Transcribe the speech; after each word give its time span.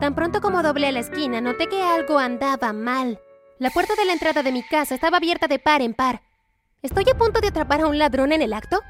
Tan 0.00 0.14
pronto 0.14 0.40
como 0.40 0.62
doblé 0.62 0.90
la 0.92 1.00
esquina, 1.00 1.40
noté 1.40 1.68
que 1.68 1.82
algo 1.82 2.18
andaba 2.18 2.72
mal. 2.72 3.20
La 3.58 3.70
puerta 3.70 3.94
de 3.94 4.04
la 4.04 4.12
entrada 4.12 4.42
de 4.42 4.52
mi 4.52 4.62
casa 4.62 4.94
estaba 4.94 5.18
abierta 5.18 5.46
de 5.46 5.58
par 5.58 5.82
en 5.82 5.94
par. 5.94 6.22
¿Estoy 6.82 7.04
a 7.10 7.16
punto 7.16 7.40
de 7.40 7.48
atrapar 7.48 7.80
a 7.80 7.86
un 7.86 7.98
ladrón 7.98 8.32
en 8.32 8.42
el 8.42 8.52
acto? 8.52 8.80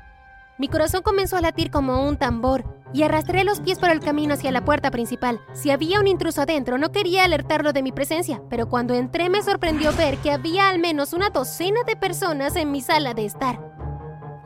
Mi 0.59 0.69
corazón 0.69 1.03
comenzó 1.03 1.37
a 1.37 1.40
latir 1.40 1.71
como 1.71 2.09
un 2.09 2.17
tambor 2.17 2.64
y 2.93 3.03
arrastré 3.03 3.45
los 3.45 3.61
pies 3.61 3.79
por 3.79 3.90
el 3.90 4.01
camino 4.01 4.35
hacia 4.35 4.53
la 4.53 4.64
puerta 4.64 4.90
principal. 4.90 5.40
Si 5.53 5.71
había 5.71 6.01
un 6.01 6.06
intruso 6.06 6.43
adentro, 6.43 6.79
no 6.79 6.90
quería 6.90 7.25
alertarlo 7.25 7.73
de 7.73 7.83
mi 7.83 7.93
presencia, 7.93 8.41
pero 8.49 8.69
cuando 8.69 8.95
entré 8.95 9.29
me 9.29 9.43
sorprendió 9.43 9.93
ver 9.93 10.17
que 10.19 10.31
había 10.31 10.69
al 10.69 10.79
menos 10.79 11.13
una 11.13 11.31
docena 11.31 11.83
de 11.85 11.97
personas 11.97 12.57
en 12.57 12.73
mi 12.73 12.81
sala 12.81 13.13
de 13.13 13.27
estar. 13.27 13.74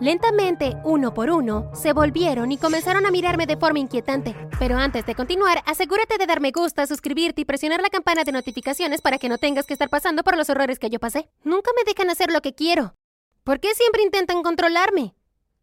Lentamente, 0.01 0.77
uno 0.85 1.13
por 1.13 1.29
uno, 1.29 1.73
se 1.75 1.93
volvieron 1.93 2.53
y 2.53 2.57
comenzaron 2.57 3.05
a 3.05 3.11
mirarme 3.11 3.47
de 3.47 3.57
forma 3.57 3.81
inquietante. 3.81 4.37
Pero 4.57 4.77
antes 4.77 5.05
de 5.05 5.17
continuar, 5.17 5.61
asegúrate 5.67 6.19
de 6.19 6.27
darme 6.27 6.53
gusta, 6.53 6.87
suscribirte 6.87 7.41
y 7.41 7.45
presionar 7.45 7.81
la 7.83 7.89
campana 7.89 8.23
de 8.23 8.31
notificaciones 8.31 9.01
para 9.01 9.19
que 9.19 9.29
no 9.29 9.39
tengas 9.39 9.67
que 9.67 9.73
estar 9.73 9.89
pasando 9.89 10.23
por 10.23 10.37
los 10.37 10.51
horrores 10.51 10.79
que 10.79 10.89
yo 10.89 11.01
pasé. 11.01 11.29
Nunca 11.43 11.73
me 11.77 11.83
dejan 11.83 12.11
hacer 12.11 12.31
lo 12.31 12.41
que 12.43 12.55
quiero. 12.55 12.95
¿Por 13.43 13.59
qué 13.59 13.75
siempre 13.75 14.03
intentan 14.05 14.45
controlarme? 14.45 15.17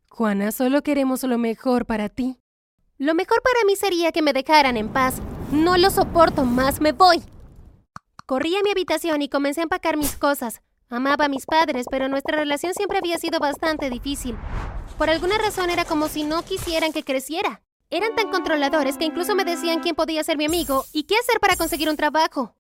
Juana, 0.10 0.52
solo 0.52 0.82
queremos 0.82 1.24
lo 1.24 1.38
mejor 1.38 1.86
para 1.86 2.10
ti. 2.10 2.38
Lo 2.98 3.16
mejor 3.16 3.42
para 3.42 3.66
mí 3.66 3.78
sería 3.78 4.12
que 4.12 4.22
me 4.22 4.34
dejaran 4.34 4.76
en 4.76 4.90
paz. 4.90 5.16
No 5.52 5.78
lo 5.78 5.90
soporto 5.90 6.44
más, 6.44 6.82
me 6.82 6.92
voy. 6.92 7.24
Corrí 8.26 8.56
a 8.58 8.64
mi 8.64 8.72
habitación 8.72 9.22
y 9.22 9.30
comencé 9.30 9.62
a 9.62 9.64
empacar 9.64 9.96
mis 9.96 10.18
cosas. 10.18 10.62
Amaba 10.90 11.26
a 11.26 11.30
mis 11.30 11.46
padres, 11.46 11.88
pero 11.90 12.08
nuestra 12.08 12.38
relación 12.38 12.74
siempre 12.74 13.00
había 13.00 13.18
sido 13.18 13.40
bastante 13.40 13.90
difícil. 13.90 14.38
Por 14.98 15.10
alguna 15.10 15.38
razón 15.38 15.70
era 15.70 15.84
como 15.84 16.08
si 16.08 16.24
no 16.24 16.44
quisieran 16.44 16.94
que 16.94 17.04
creciera. 17.04 17.62
Eran 17.90 18.16
tan 18.16 18.30
controladores 18.30 18.98
que 18.98 19.06
incluso 19.06 19.36
me 19.36 19.46
decían 19.46 19.80
quién 19.80 19.96
podía 19.96 20.24
ser 20.24 20.38
mi 20.38 20.46
amigo 20.46 20.86
y 20.94 21.04
qué 21.04 21.16
hacer 21.18 21.40
para 21.40 21.56
conseguir 21.56 21.90
un 21.90 21.98
trabajo. 21.98 22.56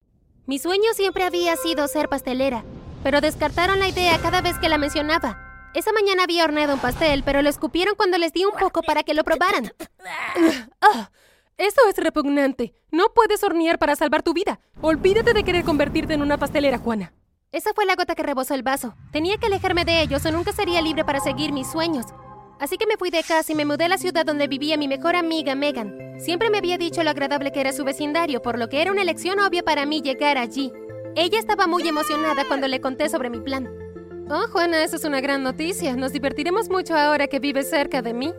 Mi 0.45 0.59
sueño 0.59 0.93
siempre 0.93 1.23
había 1.23 1.55
sido 1.55 1.88
ser 1.88 2.09
pastelera, 2.09 2.63
pero 3.03 3.21
descartaron 3.21 3.79
la 3.79 3.87
idea 3.87 4.20
cada 4.20 4.41
vez 4.41 4.57
que 4.59 4.70
la 4.70 4.77
mencionaba. 4.77 5.71
Esa 5.73 5.91
mañana 5.91 6.23
había 6.23 6.46
horneado 6.46 6.73
un 6.73 6.79
pastel, 6.79 7.23
pero 7.23 7.41
lo 7.41 7.49
escupieron 7.49 7.96
cuando 7.96 8.18
les 8.18 8.34
di 8.34 8.46
un 8.46 8.53
poco 8.53 8.81
para 8.81 9.03
que 9.03 9.13
lo 9.13 9.23
probaran. 9.23 9.73
¡Ah! 10.81 11.12
Eso 11.57 11.81
es 11.90 11.98
repugnante. 11.98 12.73
No 12.91 13.13
puedes 13.13 13.43
hornear 13.43 13.79
para 13.79 13.96
salvar 13.96 14.23
tu 14.23 14.34
vida. 14.34 14.59
Olvídate 14.81 15.34
de 15.34 15.43
querer 15.43 15.63
convertirte 15.63 16.13
en 16.13 16.21
una 16.21 16.37
pastelera, 16.37 16.77
Juana. 16.77 17.13
Esa 17.55 17.71
fue 17.73 17.85
la 17.85 17.95
gota 17.95 18.15
que 18.15 18.21
rebosó 18.21 18.53
el 18.53 18.63
vaso. 18.63 18.95
Tenía 19.13 19.37
que 19.37 19.45
alejarme 19.45 19.85
de 19.85 20.01
ellos 20.01 20.25
o 20.25 20.31
nunca 20.34 20.51
sería 20.51 20.81
libre 20.81 21.05
para 21.05 21.21
seguir 21.21 21.53
mis 21.53 21.71
sueños. 21.71 22.05
Así 22.59 22.77
que 22.77 22.85
me 22.85 22.97
fui 22.97 23.12
de 23.12 23.23
casa 23.23 23.49
y 23.49 23.55
me 23.55 23.63
mudé 23.63 23.85
a 23.85 23.87
la 23.87 23.97
ciudad 23.97 24.25
donde 24.25 24.49
vivía 24.49 24.75
mi 24.75 24.89
mejor 24.89 25.15
amiga 25.15 25.55
Megan. 25.55 26.20
Siempre 26.20 26.49
me 26.49 26.57
había 26.57 26.77
dicho 26.77 27.01
lo 27.01 27.12
agradable 27.12 27.53
que 27.53 27.62
era 27.62 27.71
su 27.71 27.85
vecindario, 27.85 28.41
por 28.41 28.59
lo 28.59 28.67
que 28.67 28.81
era 28.81 28.91
una 28.91 29.03
elección 29.03 29.39
obvia 29.39 29.63
para 29.63 29.85
mí 29.85 30.01
llegar 30.01 30.37
allí. 30.37 30.73
Ella 31.15 31.39
estaba 31.39 31.65
muy 31.65 31.87
emocionada 31.87 32.43
cuando 32.45 32.67
le 32.67 32.81
conté 32.81 33.07
sobre 33.07 33.29
mi 33.29 33.39
plan. 33.39 33.69
Oh, 34.29 34.47
Juana, 34.51 34.84
eso 34.84 34.97
es 34.97 35.05
una 35.05 35.21
gran 35.21 35.41
noticia. 35.41 35.95
Nos 35.95 36.12
divertiremos 36.12 36.69
mucho 36.69 36.93
ahora 36.93 37.27
que 37.27 37.40
vives 37.40 37.69
cerca 37.69 38.01
de 38.01 38.13
mí. 38.13 38.34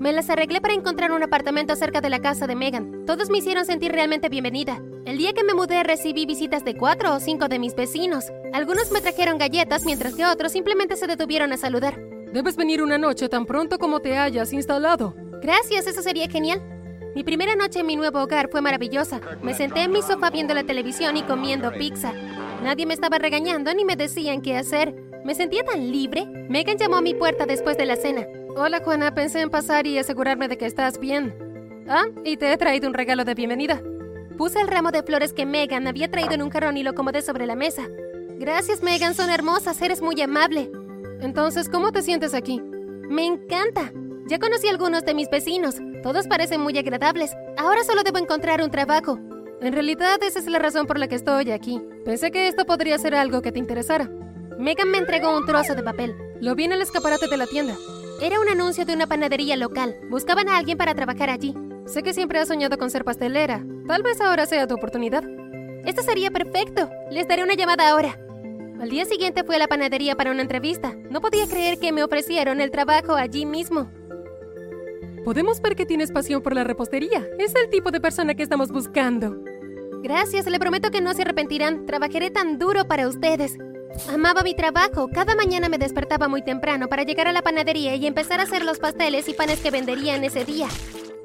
Me 0.00 0.14
las 0.14 0.30
arreglé 0.30 0.62
para 0.62 0.72
encontrar 0.72 1.12
un 1.12 1.22
apartamento 1.22 1.76
cerca 1.76 2.00
de 2.00 2.08
la 2.08 2.22
casa 2.22 2.46
de 2.46 2.56
Megan. 2.56 3.04
Todos 3.04 3.28
me 3.28 3.36
hicieron 3.36 3.66
sentir 3.66 3.92
realmente 3.92 4.30
bienvenida. 4.30 4.80
El 5.04 5.18
día 5.18 5.32
que 5.32 5.42
me 5.42 5.52
mudé 5.52 5.82
recibí 5.82 6.26
visitas 6.26 6.64
de 6.64 6.76
cuatro 6.76 7.12
o 7.12 7.18
cinco 7.18 7.48
de 7.48 7.58
mis 7.58 7.74
vecinos. 7.74 8.26
Algunos 8.52 8.92
me 8.92 9.00
trajeron 9.00 9.36
galletas, 9.36 9.84
mientras 9.84 10.14
que 10.14 10.24
otros 10.24 10.52
simplemente 10.52 10.94
se 10.94 11.08
detuvieron 11.08 11.52
a 11.52 11.56
saludar. 11.56 11.98
Debes 12.32 12.56
venir 12.56 12.82
una 12.82 12.98
noche 12.98 13.28
tan 13.28 13.44
pronto 13.44 13.78
como 13.78 13.98
te 13.98 14.16
hayas 14.16 14.52
instalado. 14.52 15.14
Gracias, 15.42 15.88
eso 15.88 16.02
sería 16.02 16.28
genial. 16.28 16.62
Mi 17.16 17.24
primera 17.24 17.56
noche 17.56 17.80
en 17.80 17.86
mi 17.86 17.96
nuevo 17.96 18.22
hogar 18.22 18.48
fue 18.48 18.60
maravillosa. 18.60 19.20
Me 19.42 19.54
senté 19.54 19.82
en 19.82 19.90
mi 19.90 20.02
sofá 20.02 20.30
viendo 20.30 20.54
la 20.54 20.62
televisión 20.62 21.16
y 21.16 21.24
comiendo 21.24 21.72
pizza. 21.72 22.12
Nadie 22.62 22.86
me 22.86 22.94
estaba 22.94 23.18
regañando 23.18 23.74
ni 23.74 23.84
me 23.84 23.96
decían 23.96 24.40
qué 24.40 24.56
hacer. 24.56 24.94
Me 25.24 25.34
sentía 25.34 25.64
tan 25.64 25.90
libre. 25.90 26.26
Megan 26.48 26.78
llamó 26.78 26.96
a 26.96 27.02
mi 27.02 27.12
puerta 27.12 27.44
después 27.44 27.76
de 27.76 27.86
la 27.86 27.96
cena. 27.96 28.24
Hola 28.56 28.80
Juana, 28.84 29.12
pensé 29.12 29.40
en 29.40 29.50
pasar 29.50 29.86
y 29.86 29.98
asegurarme 29.98 30.46
de 30.46 30.56
que 30.56 30.66
estás 30.66 31.00
bien. 31.00 31.34
Ah, 31.88 32.04
y 32.24 32.36
te 32.36 32.52
he 32.52 32.56
traído 32.56 32.86
un 32.86 32.94
regalo 32.94 33.24
de 33.24 33.34
bienvenida. 33.34 33.82
Puse 34.36 34.60
el 34.60 34.68
ramo 34.68 34.90
de 34.90 35.02
flores 35.02 35.32
que 35.32 35.46
Megan 35.46 35.86
había 35.86 36.10
traído 36.10 36.32
en 36.32 36.42
un 36.42 36.50
jarrón 36.50 36.76
y 36.76 36.82
lo 36.82 36.90
acomodé 36.90 37.22
sobre 37.22 37.46
la 37.46 37.54
mesa. 37.54 37.88
Gracias 38.38 38.82
Megan, 38.82 39.14
son 39.14 39.30
hermosas, 39.30 39.80
eres 39.82 40.02
muy 40.02 40.20
amable. 40.20 40.70
Entonces, 41.20 41.68
¿cómo 41.68 41.92
te 41.92 42.02
sientes 42.02 42.34
aquí? 42.34 42.60
Me 43.08 43.26
encanta. 43.26 43.92
Ya 44.26 44.38
conocí 44.38 44.68
a 44.68 44.70
algunos 44.70 45.04
de 45.04 45.14
mis 45.14 45.30
vecinos. 45.30 45.76
Todos 46.02 46.26
parecen 46.26 46.60
muy 46.60 46.76
agradables. 46.78 47.32
Ahora 47.56 47.84
solo 47.84 48.02
debo 48.02 48.18
encontrar 48.18 48.62
un 48.62 48.70
trabajo. 48.70 49.18
En 49.60 49.72
realidad, 49.72 50.20
esa 50.22 50.40
es 50.40 50.46
la 50.46 50.58
razón 50.58 50.86
por 50.86 50.98
la 50.98 51.06
que 51.06 51.14
estoy 51.14 51.50
aquí. 51.50 51.80
Pensé 52.04 52.30
que 52.30 52.48
esto 52.48 52.64
podría 52.64 52.98
ser 52.98 53.14
algo 53.14 53.42
que 53.42 53.52
te 53.52 53.60
interesara. 53.60 54.10
Megan 54.58 54.90
me 54.90 54.98
entregó 54.98 55.36
un 55.36 55.46
trozo 55.46 55.74
de 55.74 55.82
papel. 55.82 56.16
Lo 56.40 56.54
vi 56.54 56.64
en 56.64 56.72
el 56.72 56.82
escaparate 56.82 57.28
de 57.28 57.36
la 57.36 57.46
tienda. 57.46 57.76
Era 58.20 58.40
un 58.40 58.48
anuncio 58.48 58.84
de 58.84 58.94
una 58.94 59.06
panadería 59.06 59.56
local. 59.56 59.96
Buscaban 60.10 60.48
a 60.48 60.56
alguien 60.56 60.78
para 60.78 60.94
trabajar 60.94 61.30
allí. 61.30 61.54
Sé 61.86 62.02
que 62.02 62.14
siempre 62.14 62.38
has 62.38 62.48
soñado 62.48 62.78
con 62.78 62.90
ser 62.90 63.04
pastelera. 63.04 63.64
Tal 63.86 64.02
vez 64.02 64.20
ahora 64.20 64.46
sea 64.46 64.66
tu 64.66 64.74
oportunidad. 64.74 65.24
Esto 65.84 66.02
sería 66.02 66.30
perfecto. 66.30 66.88
Les 67.10 67.26
daré 67.26 67.42
una 67.42 67.54
llamada 67.54 67.90
ahora. 67.90 68.18
Al 68.80 68.88
día 68.88 69.04
siguiente 69.04 69.44
fui 69.44 69.56
a 69.56 69.58
la 69.58 69.68
panadería 69.68 70.16
para 70.16 70.30
una 70.30 70.42
entrevista. 70.42 70.94
No 71.10 71.20
podía 71.20 71.46
creer 71.46 71.78
que 71.78 71.92
me 71.92 72.02
ofrecieron 72.02 72.60
el 72.60 72.70
trabajo 72.70 73.14
allí 73.14 73.46
mismo. 73.46 73.90
Podemos 75.24 75.60
ver 75.60 75.76
que 75.76 75.86
tienes 75.86 76.10
pasión 76.10 76.42
por 76.42 76.54
la 76.54 76.64
repostería. 76.64 77.26
Es 77.38 77.54
el 77.54 77.70
tipo 77.70 77.90
de 77.90 78.00
persona 78.00 78.34
que 78.34 78.42
estamos 78.42 78.70
buscando. 78.72 79.36
Gracias, 80.02 80.46
le 80.46 80.58
prometo 80.58 80.90
que 80.90 81.00
no 81.00 81.14
se 81.14 81.22
arrepentirán. 81.22 81.86
Trabajaré 81.86 82.30
tan 82.30 82.58
duro 82.58 82.86
para 82.86 83.06
ustedes. 83.06 83.56
Amaba 84.12 84.42
mi 84.42 84.54
trabajo. 84.54 85.08
Cada 85.12 85.36
mañana 85.36 85.68
me 85.68 85.78
despertaba 85.78 86.26
muy 86.26 86.42
temprano 86.42 86.88
para 86.88 87.04
llegar 87.04 87.28
a 87.28 87.32
la 87.32 87.42
panadería 87.42 87.94
y 87.94 88.06
empezar 88.06 88.40
a 88.40 88.44
hacer 88.44 88.64
los 88.64 88.78
pasteles 88.78 89.28
y 89.28 89.34
panes 89.34 89.60
que 89.60 89.70
venderían 89.70 90.24
ese 90.24 90.44
día. 90.44 90.66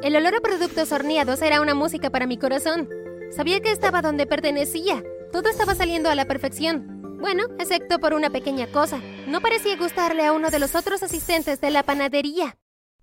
El 0.02 0.16
olor 0.16 0.36
a 0.36 0.42
productos 0.42 0.92
horneados 0.92 1.42
era 1.42 1.60
una 1.60 1.74
música 1.74 2.12
para 2.12 2.28
mi 2.28 2.38
corazón. 2.38 2.88
Sabía 3.32 3.62
que 3.62 3.72
estaba 3.72 4.04
donde 4.04 4.28
pertenecía. 4.28 5.04
Todo 5.32 5.50
estaba 5.50 5.74
saliendo 5.74 6.10
a 6.10 6.16
la 6.16 6.26
perfección. 6.26 7.18
Bueno, 7.20 7.46
excepto 7.58 7.98
por 8.00 8.14
una 8.14 8.30
pequeña 8.30 8.68
cosa. 8.68 9.02
No 9.28 9.42
parecía 9.42 9.76
gustarle 9.76 10.24
a 10.24 10.34
uno 10.34 10.52
de 10.52 10.60
los 10.60 10.76
otros 10.76 11.02
asistentes 11.02 11.60
de 11.62 11.72
la 11.72 11.82
panadería. 11.82 12.58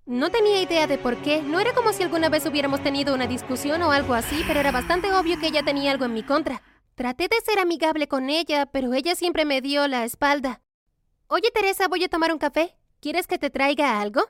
No 0.07 0.31
tenía 0.31 0.63
idea 0.63 0.87
de 0.87 0.97
por 0.97 1.17
qué. 1.17 1.43
No 1.43 1.59
era 1.59 1.75
como 1.75 1.93
si 1.93 2.05
alguna 2.05 2.29
vez 2.29 2.47
hubiéramos 2.47 2.81
tenido 2.81 3.13
una 3.13 3.27
discusión 3.27 3.83
o 3.83 3.91
algo 3.91 4.15
así, 4.15 4.45
pero 4.47 4.61
era 4.61 4.71
bastante 4.71 5.13
obvio 5.13 5.41
que 5.41 5.49
ella 5.49 5.65
tenía 5.65 5.91
algo 5.91 6.05
en 6.05 6.15
mi 6.15 6.23
contra. 6.23 6.63
Traté 6.95 7.25
de 7.25 7.41
ser 7.45 7.59
amigable 7.59 8.07
con 8.07 8.31
ella, 8.31 8.67
pero 8.67 8.95
ella 8.95 9.17
siempre 9.17 9.45
me 9.45 9.61
dio 9.61 9.89
la 9.89 10.05
espalda. 10.05 10.61
Oye, 11.27 11.51
Teresa, 11.53 11.89
voy 11.89 12.05
a 12.05 12.09
tomar 12.09 12.33
un 12.33 12.39
café. 12.39 12.77
¿Quieres 13.01 13.27
que 13.27 13.39
te 13.39 13.51
traiga 13.51 14.01
algo? 14.01 14.23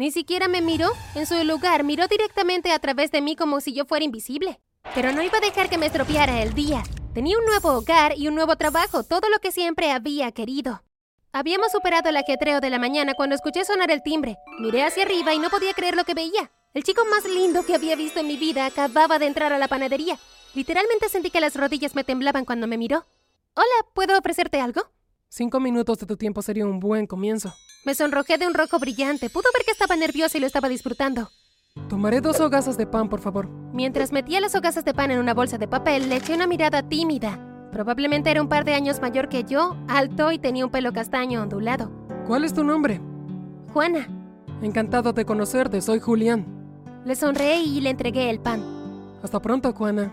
Ni 0.00 0.10
siquiera 0.10 0.48
me 0.48 0.62
miró. 0.62 0.92
En 1.14 1.26
su 1.26 1.34
lugar, 1.44 1.84
miró 1.84 2.08
directamente 2.08 2.72
a 2.72 2.78
través 2.78 3.10
de 3.10 3.20
mí 3.20 3.36
como 3.36 3.60
si 3.60 3.74
yo 3.74 3.84
fuera 3.84 4.02
invisible. 4.02 4.58
Pero 4.94 5.12
no 5.12 5.20
iba 5.20 5.36
a 5.36 5.42
dejar 5.42 5.68
que 5.68 5.76
me 5.76 5.84
estropeara 5.84 6.40
el 6.40 6.54
día. 6.54 6.82
Tenía 7.12 7.36
un 7.36 7.44
nuevo 7.44 7.68
hogar 7.68 8.16
y 8.16 8.26
un 8.26 8.34
nuevo 8.34 8.56
trabajo, 8.56 9.02
todo 9.04 9.28
lo 9.28 9.40
que 9.40 9.52
siempre 9.52 9.92
había 9.92 10.32
querido. 10.32 10.82
Habíamos 11.32 11.72
superado 11.72 12.08
el 12.08 12.16
ajetreo 12.16 12.62
de 12.62 12.70
la 12.70 12.78
mañana 12.78 13.12
cuando 13.12 13.34
escuché 13.34 13.62
sonar 13.66 13.90
el 13.90 14.02
timbre. 14.02 14.38
Miré 14.58 14.84
hacia 14.84 15.02
arriba 15.02 15.34
y 15.34 15.38
no 15.38 15.50
podía 15.50 15.74
creer 15.74 15.96
lo 15.96 16.04
que 16.04 16.14
veía. 16.14 16.50
El 16.72 16.82
chico 16.82 17.02
más 17.10 17.26
lindo 17.26 17.66
que 17.66 17.74
había 17.74 17.94
visto 17.94 18.20
en 18.20 18.28
mi 18.28 18.38
vida 18.38 18.64
acababa 18.64 19.18
de 19.18 19.26
entrar 19.26 19.52
a 19.52 19.58
la 19.58 19.68
panadería. 19.68 20.18
Literalmente 20.54 21.10
sentí 21.10 21.28
que 21.28 21.42
las 21.42 21.56
rodillas 21.56 21.94
me 21.94 22.04
temblaban 22.04 22.46
cuando 22.46 22.66
me 22.66 22.78
miró. 22.78 23.04
Hola, 23.54 23.86
¿puedo 23.92 24.18
ofrecerte 24.18 24.62
algo? 24.62 24.80
Cinco 25.28 25.60
minutos 25.60 25.98
de 25.98 26.06
tu 26.06 26.16
tiempo 26.16 26.40
sería 26.40 26.64
un 26.64 26.80
buen 26.80 27.06
comienzo. 27.06 27.52
Me 27.84 27.94
sonrojé 27.94 28.36
de 28.36 28.46
un 28.46 28.54
rojo 28.54 28.78
brillante. 28.78 29.30
Pudo 29.30 29.44
ver 29.54 29.64
que 29.64 29.72
estaba 29.72 29.96
nerviosa 29.96 30.36
y 30.36 30.40
lo 30.40 30.46
estaba 30.46 30.68
disfrutando. 30.68 31.30
Tomaré 31.88 32.20
dos 32.20 32.38
hogazas 32.40 32.76
de 32.76 32.86
pan, 32.86 33.08
por 33.08 33.20
favor. 33.20 33.48
Mientras 33.72 34.12
metía 34.12 34.40
las 34.40 34.54
hogazas 34.54 34.84
de 34.84 34.92
pan 34.92 35.10
en 35.10 35.18
una 35.18 35.34
bolsa 35.34 35.56
de 35.56 35.68
papel, 35.68 36.08
le 36.08 36.16
eché 36.16 36.34
una 36.34 36.46
mirada 36.46 36.82
tímida. 36.82 37.38
Probablemente 37.72 38.30
era 38.30 38.42
un 38.42 38.48
par 38.48 38.64
de 38.64 38.74
años 38.74 39.00
mayor 39.00 39.28
que 39.28 39.44
yo, 39.44 39.76
alto 39.88 40.32
y 40.32 40.38
tenía 40.38 40.64
un 40.64 40.70
pelo 40.70 40.92
castaño 40.92 41.42
ondulado. 41.42 41.90
¿Cuál 42.26 42.44
es 42.44 42.52
tu 42.52 42.64
nombre? 42.64 43.00
Juana. 43.72 44.08
Encantado 44.60 45.12
de 45.12 45.24
conocerte, 45.24 45.80
soy 45.80 46.00
Julián. 46.00 46.44
Le 47.04 47.14
sonreí 47.14 47.78
y 47.78 47.80
le 47.80 47.90
entregué 47.90 48.28
el 48.28 48.40
pan. 48.40 48.62
Hasta 49.22 49.40
pronto, 49.40 49.72
Juana. 49.72 50.12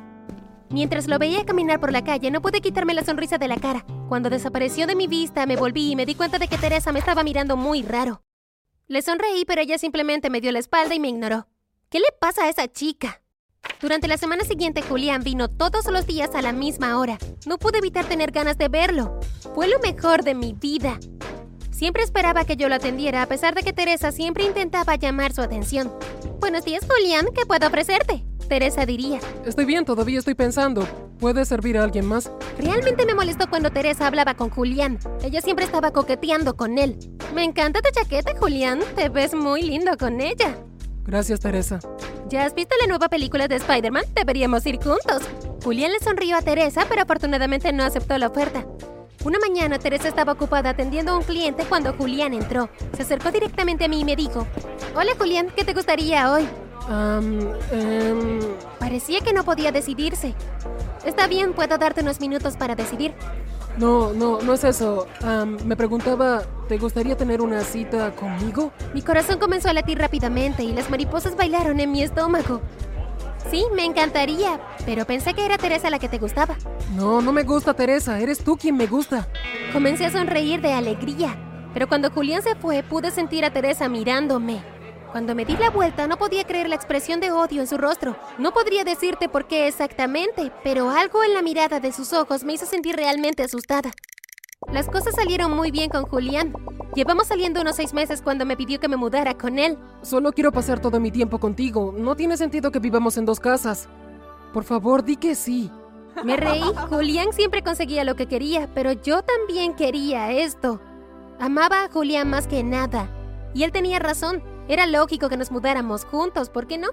Mientras 0.70 1.08
lo 1.08 1.18
veía 1.18 1.46
caminar 1.46 1.80
por 1.80 1.92
la 1.92 2.04
calle, 2.04 2.30
no 2.30 2.42
pude 2.42 2.62
quitarme 2.62 2.94
la 2.94 3.04
sonrisa 3.04 3.38
de 3.38 3.48
la 3.48 3.58
cara. 3.58 3.86
Cuando 4.10 4.30
desapareció 4.30 4.86
de 4.86 4.96
mi 4.96 5.08
vista, 5.08 5.46
me 5.46 5.56
volví 5.56 5.92
y 5.92 5.96
me 5.96 6.06
di 6.06 6.16
cuenta 6.16 6.40
de 6.40 6.48
que 6.48 6.58
Teresa 6.58 6.92
me 6.92 7.00
estaba 7.00 7.24
mirando 7.24 7.56
muy 7.56 7.84
raro. 7.84 8.22
Le 8.88 9.02
sonreí, 9.02 9.46
pero 9.46 9.62
ella 9.62 9.78
simplemente 9.78 10.30
me 10.30 10.42
dio 10.42 10.52
la 10.52 10.60
espalda 10.60 10.96
y 10.96 11.00
me 11.00 11.10
ignoró. 11.10 11.48
¿Qué 11.90 12.00
le 12.00 12.08
pasa 12.20 12.44
a 12.44 12.50
esa 12.50 12.68
chica? 12.68 13.22
Durante 13.82 14.08
la 14.08 14.18
semana 14.18 14.44
siguiente, 14.44 14.82
Julián 14.82 15.24
vino 15.24 15.50
todos 15.50 15.86
los 15.88 16.06
días 16.06 16.36
a 16.36 16.42
la 16.42 16.52
misma 16.52 16.98
hora. 17.00 17.18
No 17.46 17.58
pude 17.58 17.78
evitar 17.78 18.06
tener 18.06 18.32
ganas 18.32 18.58
de 18.58 18.68
verlo. 18.70 19.20
Fue 19.56 19.68
lo 19.68 19.80
mejor 19.80 20.24
de 20.24 20.36
mi 20.36 20.54
vida. 20.54 21.00
Siempre 21.72 22.04
esperaba 22.04 22.44
que 22.44 22.56
yo 22.58 22.70
lo 22.70 22.76
atendiera, 22.76 23.22
a 23.22 23.28
pesar 23.28 23.56
de 23.56 23.64
que 23.64 23.72
Teresa 23.72 24.12
siempre 24.12 24.46
intentaba 24.46 24.96
llamar 24.96 25.32
su 25.32 25.42
atención. 25.42 25.94
Buenos 26.40 26.66
días, 26.66 26.86
Julián, 26.90 27.28
¿qué 27.36 27.46
puedo 27.46 27.68
ofrecerte? 27.68 28.26
Teresa 28.48 28.86
diría. 28.86 29.20
Estoy 29.46 29.66
bien, 29.66 29.86
todavía 29.86 30.20
estoy 30.20 30.34
pensando. 30.34 30.88
¿Puede 31.20 31.46
servir 31.46 31.78
a 31.78 31.84
alguien 31.84 32.06
más? 32.06 32.32
Realmente 32.58 33.06
me 33.06 33.16
molestó 33.16 33.50
cuando 33.50 33.72
Teresa 33.72 34.08
hablaba 34.08 34.36
con 34.36 34.50
Julián. 34.50 35.00
Ella 35.24 35.42
siempre 35.42 35.66
estaba 35.66 35.92
coqueteando 35.92 36.56
con 36.56 36.78
él. 36.78 36.98
Me 37.34 37.44
encanta 37.44 37.82
tu 37.82 37.90
chaqueta, 37.92 38.34
Julián. 38.40 38.80
Te 38.96 39.10
ves 39.10 39.34
muy 39.34 39.62
lindo 39.64 39.98
con 39.98 40.22
ella. 40.22 40.58
Gracias, 41.06 41.40
Teresa. 41.40 41.80
¿Ya 42.30 42.46
has 42.46 42.54
visto 42.54 42.76
la 42.82 42.88
nueva 42.88 43.08
película 43.08 43.48
de 43.48 43.56
Spider-Man? 43.56 44.04
Deberíamos 44.14 44.66
ir 44.66 44.76
juntos. 44.78 45.24
Julián 45.64 45.92
le 45.92 46.00
sonrió 46.00 46.38
a 46.38 46.42
Teresa, 46.42 46.86
pero 46.90 47.02
afortunadamente 47.02 47.72
no 47.72 47.84
aceptó 47.84 48.18
la 48.18 48.28
oferta. 48.28 48.66
Una 49.24 49.40
mañana 49.40 49.80
Teresa 49.80 50.08
estaba 50.08 50.34
ocupada 50.34 50.70
atendiendo 50.70 51.12
a 51.14 51.18
un 51.18 51.24
cliente 51.24 51.66
cuando 51.68 51.94
Julián 51.94 52.34
entró. 52.34 52.70
Se 52.96 53.02
acercó 53.04 53.32
directamente 53.32 53.86
a 53.86 53.88
mí 53.88 54.02
y 54.02 54.06
me 54.06 54.16
dijo, 54.16 54.46
Hola 54.96 55.12
Julián, 55.18 55.48
¿qué 55.56 55.64
te 55.64 55.74
gustaría 55.74 56.32
hoy? 56.32 56.48
Um, 56.90 58.40
Parecía 58.80 59.20
que 59.22 59.34
no 59.34 59.44
podía 59.44 59.72
decidirse. 59.72 60.34
Está 61.06 61.28
bien, 61.28 61.54
puedo 61.54 61.78
darte 61.78 62.02
unos 62.02 62.20
minutos 62.20 62.56
para 62.56 62.76
decidir. 62.76 63.14
No, 63.78 64.12
no, 64.14 64.42
no 64.42 64.54
es 64.54 64.64
eso. 64.64 65.08
me 65.66 65.76
preguntaba, 65.76 66.44
¿te 66.68 66.78
gustaría 66.78 67.16
tener 67.16 67.42
una 67.42 67.62
cita 67.62 68.12
conmigo? 68.16 68.72
Mi 68.94 69.02
corazón 69.02 69.40
comenzó 69.40 69.70
a 69.70 69.74
latir 69.74 70.00
rápidamente 70.00 70.64
y 70.64 70.74
las 70.74 70.90
mariposas 70.90 71.36
bailaron 71.36 71.80
en 71.80 71.92
mi 71.92 72.02
estómago. 72.02 72.62
Sí, 73.52 73.64
me 73.76 73.86
encantaría, 73.86 74.60
pero 74.86 75.06
pensé 75.06 75.34
que 75.34 75.46
era 75.46 75.58
Teresa 75.58 75.90
la 75.90 76.00
que 76.00 76.10
te 76.10 76.18
gustaba. 76.18 76.56
No, 76.96 77.22
no 77.22 77.32
me 77.32 77.44
gusta 77.44 77.74
Teresa, 77.74 78.20
eres 78.20 78.44
tú 78.44 78.58
quien 78.58 78.76
me 78.76 78.88
gusta. 78.88 79.28
Comencé 79.72 80.06
a 80.06 80.12
sonreír 80.12 80.60
de 80.60 80.74
alegría, 80.74 81.38
pero 81.74 81.88
cuando 81.88 82.10
Julián 82.10 82.42
se 82.42 82.56
fue 82.56 82.84
pude 82.84 83.12
sentir 83.12 83.46
a 83.46 83.54
Teresa 83.54 83.88
mirándome. 83.88 84.62
Cuando 85.18 85.34
me 85.34 85.46
di 85.46 85.58
la 85.58 85.72
vuelta 85.72 86.06
no 86.06 86.18
podía 86.18 86.44
creer 86.44 86.70
la 86.70 86.76
expresión 86.76 87.20
de 87.20 87.32
odio 87.32 87.62
en 87.62 87.68
su 87.68 87.76
rostro. 87.80 88.16
No 88.38 88.52
podría 88.52 88.84
decirte 88.84 89.28
por 89.28 89.48
qué 89.48 89.68
exactamente, 89.68 90.52
pero 90.64 90.92
algo 90.92 91.24
en 91.24 91.34
la 91.34 91.42
mirada 91.42 91.80
de 91.80 91.92
sus 91.92 92.14
ojos 92.14 92.44
me 92.44 92.54
hizo 92.54 92.68
sentir 92.68 92.96
realmente 92.96 93.42
asustada. 93.42 93.94
Las 94.72 94.88
cosas 94.88 95.16
salieron 95.16 95.56
muy 95.56 95.72
bien 95.72 95.90
con 95.90 96.04
Julián. 96.04 96.54
Llevamos 96.94 97.26
saliendo 97.26 97.62
unos 97.62 97.78
seis 97.78 97.96
meses 97.96 98.22
cuando 98.22 98.46
me 98.46 98.56
pidió 98.56 98.80
que 98.80 98.88
me 98.88 98.96
mudara 98.96 99.36
con 99.36 99.58
él. 99.58 99.80
Solo 100.04 100.32
quiero 100.34 100.52
pasar 100.52 100.80
todo 100.80 101.00
mi 101.00 101.10
tiempo 101.10 101.40
contigo. 101.40 101.96
No 101.98 102.16
tiene 102.16 102.38
sentido 102.38 102.72
que 102.72 102.78
vivamos 102.78 103.18
en 103.18 103.26
dos 103.26 103.40
casas. 103.40 103.90
Por 104.54 104.66
favor, 104.66 105.04
di 105.04 105.16
que 105.16 105.34
sí. 105.34 105.72
Me 106.24 106.38
reí. 106.38 106.62
Julián 106.90 107.34
siempre 107.34 107.64
conseguía 107.64 108.04
lo 108.04 108.16
que 108.16 108.28
quería, 108.28 108.70
pero 108.76 108.92
yo 108.92 109.24
también 109.24 109.74
quería 109.74 110.32
esto. 110.32 110.80
Amaba 111.40 111.86
a 111.86 111.90
Julián 111.90 112.30
más 112.30 112.46
que 112.46 112.62
nada. 112.62 113.10
Y 113.56 113.64
él 113.64 113.72
tenía 113.72 113.98
razón. 113.98 114.44
Era 114.68 114.86
lógico 114.86 115.30
que 115.30 115.38
nos 115.38 115.52
mudáramos 115.52 116.04
juntos, 116.04 116.50
¿por 116.50 116.68
qué 116.68 116.78
no? 116.78 116.90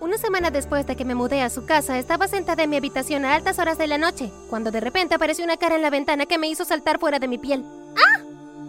Una 0.00 0.18
semana 0.18 0.50
después 0.50 0.86
de 0.86 0.96
que 0.96 1.04
me 1.04 1.14
mudé 1.14 1.42
a 1.42 1.50
su 1.50 1.64
casa, 1.64 1.98
estaba 1.98 2.28
sentada 2.28 2.62
en 2.62 2.70
mi 2.70 2.76
habitación 2.76 3.24
a 3.24 3.34
altas 3.34 3.58
horas 3.58 3.78
de 3.78 3.86
la 3.86 3.98
noche, 3.98 4.30
cuando 4.50 4.70
de 4.70 4.80
repente 4.80 5.14
apareció 5.14 5.44
una 5.44 5.56
cara 5.56 5.76
en 5.76 5.82
la 5.82 5.90
ventana 5.90 6.26
que 6.26 6.38
me 6.38 6.48
hizo 6.48 6.64
saltar 6.64 6.98
fuera 6.98 7.18
de 7.18 7.28
mi 7.28 7.38
piel. 7.38 7.64
¡Ah! 7.96 8.20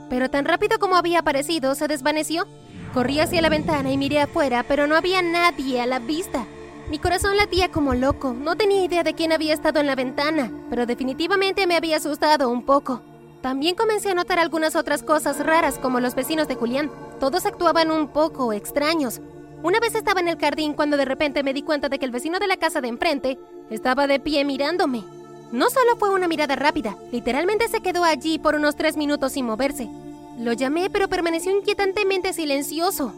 Pero 0.10 0.30
tan 0.30 0.46
rápido 0.46 0.80
como 0.80 0.96
había 0.96 1.20
aparecido, 1.20 1.76
se 1.76 1.88
desvaneció. 1.88 2.48
Corrí 2.94 3.20
hacia 3.20 3.42
la 3.42 3.50
ventana 3.50 3.92
y 3.92 3.98
miré 3.98 4.22
afuera, 4.22 4.64
pero 4.68 4.88
no 4.88 4.96
había 4.96 5.22
nadie 5.22 5.81
a 5.81 5.86
la 5.86 6.00
vista. 6.00 6.46
Mi 6.90 6.98
corazón 6.98 7.38
latía 7.38 7.70
como 7.70 7.94
loco. 7.94 8.34
No 8.34 8.56
tenía 8.56 8.84
idea 8.84 9.04
de 9.04 9.14
quién 9.14 9.31
había 9.31 9.54
estado 9.54 9.80
en 9.80 9.86
la 9.86 9.94
ventana, 9.96 10.52
pero 10.72 10.88
definitivamente 10.88 11.68
me 11.68 11.76
había 11.76 11.98
asustado 11.98 12.50
un 12.50 12.64
poco. 12.64 13.04
También 13.42 13.76
comencé 13.76 14.10
a 14.10 14.16
notar 14.16 14.40
algunas 14.40 14.76
otras 14.76 15.04
cosas 15.04 15.40
raras 15.46 15.78
como 15.78 16.00
los 16.00 16.16
vecinos 16.16 16.48
de 16.48 16.56
Julián. 16.56 16.90
Todos 17.19 17.45
actuaban 17.45 17.92
un 17.92 18.07
poco 18.07 18.54
extraños. 18.54 19.19
Una 19.62 19.81
vez 19.81 19.94
estaba 19.94 20.21
en 20.21 20.30
el 20.30 20.39
jardín 20.39 20.74
cuando 20.74 20.95
de 20.95 21.04
repente 21.04 21.44
me 21.44 21.54
di 21.54 21.63
cuenta 21.63 21.89
de 21.89 22.00
que 22.00 22.06
el 22.06 22.12
vecino 22.12 22.39
de 22.39 22.48
la 22.48 22.56
casa 22.56 22.80
de 22.80 22.88
enfrente 22.88 23.38
estaba 23.69 24.07
de 24.07 24.21
pie 24.21 24.45
mirándome. 24.45 25.04
No 25.51 25.69
solo 25.69 25.98
fue 25.98 26.12
una 26.12 26.30
mirada 26.30 26.56
rápida, 26.56 26.95
literalmente 27.12 27.68
se 27.68 27.81
quedó 27.81 28.06
allí 28.06 28.39
por 28.39 28.56
unos 28.56 28.77
tres 28.77 28.95
minutos 28.95 29.33
sin 29.33 29.45
moverse. 29.45 29.89
Lo 30.38 30.54
llamé, 30.54 30.89
pero 30.89 31.10
permaneció 31.10 31.51
inquietantemente 31.51 32.31
silencioso. 32.31 33.13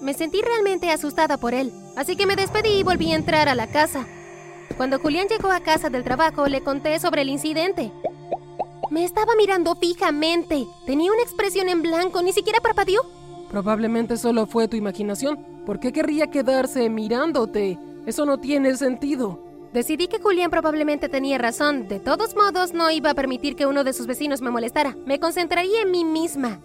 Me 0.00 0.14
sentí 0.14 0.40
realmente 0.40 0.90
asustada 0.90 1.36
por 1.36 1.54
él, 1.54 1.72
así 1.96 2.14
que 2.14 2.26
me 2.26 2.36
despedí 2.36 2.78
y 2.78 2.82
volví 2.84 3.10
a 3.10 3.16
entrar 3.16 3.48
a 3.48 3.56
la 3.56 3.66
casa. 3.66 4.06
Cuando 4.76 5.00
Julián 5.00 5.26
llegó 5.26 5.50
a 5.50 5.60
casa 5.60 5.90
del 5.90 6.04
trabajo, 6.04 6.46
le 6.46 6.62
conté 6.62 7.00
sobre 7.00 7.22
el 7.22 7.30
incidente. 7.30 7.90
Me 8.90 9.04
estaba 9.04 9.32
mirando 9.36 9.74
fijamente. 9.74 10.66
Tenía 10.86 11.10
una 11.10 11.22
expresión 11.22 11.68
en 11.68 11.82
blanco, 11.82 12.22
ni 12.22 12.32
siquiera 12.32 12.60
parpadeó. 12.60 13.02
Probablemente 13.54 14.16
solo 14.16 14.46
fue 14.46 14.66
tu 14.66 14.76
imaginación. 14.76 15.38
¿Por 15.64 15.78
qué 15.78 15.92
querría 15.92 16.26
quedarse 16.26 16.90
mirándote? 16.90 17.78
Eso 18.04 18.26
no 18.26 18.38
tiene 18.38 18.76
sentido. 18.76 19.44
Decidí 19.72 20.08
que 20.08 20.18
Julián 20.18 20.50
probablemente 20.50 21.08
tenía 21.08 21.38
razón. 21.38 21.86
De 21.86 22.00
todos 22.00 22.34
modos, 22.34 22.74
no 22.74 22.90
iba 22.90 23.10
a 23.10 23.14
permitir 23.14 23.54
que 23.54 23.66
uno 23.66 23.84
de 23.84 23.92
sus 23.92 24.08
vecinos 24.08 24.42
me 24.42 24.50
molestara. 24.50 24.96
Me 25.06 25.20
concentraría 25.20 25.82
en 25.82 25.92
mí 25.92 26.04
misma. 26.04 26.58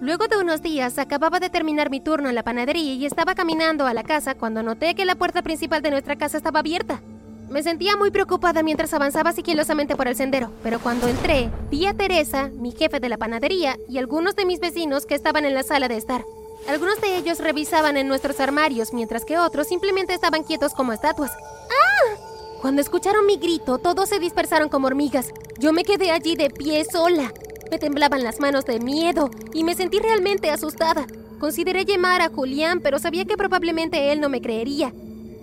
Luego 0.00 0.26
de 0.26 0.38
unos 0.38 0.60
días, 0.60 0.98
acababa 0.98 1.38
de 1.38 1.50
terminar 1.50 1.88
mi 1.88 2.00
turno 2.00 2.28
en 2.28 2.34
la 2.34 2.42
panadería 2.42 2.94
y 2.94 3.06
estaba 3.06 3.36
caminando 3.36 3.86
a 3.86 3.94
la 3.94 4.02
casa 4.02 4.34
cuando 4.34 4.64
noté 4.64 4.96
que 4.96 5.04
la 5.04 5.14
puerta 5.14 5.42
principal 5.42 5.82
de 5.82 5.92
nuestra 5.92 6.16
casa 6.16 6.36
estaba 6.36 6.58
abierta. 6.58 7.00
Me 7.50 7.62
sentía 7.62 7.96
muy 7.96 8.10
preocupada 8.10 8.62
mientras 8.62 8.92
avanzaba 8.92 9.32
sigilosamente 9.32 9.96
por 9.96 10.06
el 10.06 10.14
sendero, 10.14 10.50
pero 10.62 10.80
cuando 10.80 11.08
entré, 11.08 11.50
vi 11.70 11.86
a 11.86 11.94
Teresa, 11.94 12.48
mi 12.48 12.72
jefe 12.72 13.00
de 13.00 13.08
la 13.08 13.16
panadería, 13.16 13.78
y 13.88 13.96
algunos 13.96 14.36
de 14.36 14.44
mis 14.44 14.60
vecinos 14.60 15.06
que 15.06 15.14
estaban 15.14 15.46
en 15.46 15.54
la 15.54 15.62
sala 15.62 15.88
de 15.88 15.96
estar. 15.96 16.24
Algunos 16.68 17.00
de 17.00 17.16
ellos 17.16 17.38
revisaban 17.38 17.96
en 17.96 18.06
nuestros 18.06 18.38
armarios, 18.40 18.92
mientras 18.92 19.24
que 19.24 19.38
otros 19.38 19.66
simplemente 19.66 20.12
estaban 20.12 20.42
quietos 20.42 20.74
como 20.74 20.92
estatuas. 20.92 21.30
¡Ah! 21.30 22.16
Cuando 22.60 22.82
escucharon 22.82 23.24
mi 23.24 23.38
grito, 23.38 23.78
todos 23.78 24.10
se 24.10 24.18
dispersaron 24.18 24.68
como 24.68 24.88
hormigas. 24.88 25.32
Yo 25.58 25.72
me 25.72 25.84
quedé 25.84 26.10
allí 26.10 26.36
de 26.36 26.50
pie 26.50 26.84
sola. 26.84 27.32
Me 27.70 27.78
temblaban 27.78 28.24
las 28.24 28.40
manos 28.40 28.66
de 28.66 28.78
miedo 28.78 29.30
y 29.54 29.64
me 29.64 29.74
sentí 29.74 30.00
realmente 30.00 30.50
asustada. 30.50 31.06
Consideré 31.40 31.86
llamar 31.86 32.20
a 32.20 32.28
Julián, 32.28 32.80
pero 32.82 32.98
sabía 32.98 33.24
que 33.24 33.36
probablemente 33.38 34.12
él 34.12 34.20
no 34.20 34.28
me 34.28 34.42
creería. 34.42 34.92